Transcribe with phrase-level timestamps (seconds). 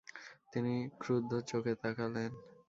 [0.53, 2.31] তিনি ক্রুদ্ধ চােখে তাকালেন।